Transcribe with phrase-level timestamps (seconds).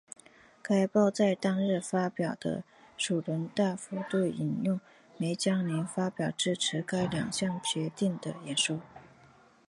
[0.63, 2.63] 该报在当日发表的
[2.97, 4.81] 社论大幅度引用
[5.19, 8.81] 梅隆尼发表支持该两项协定的演说。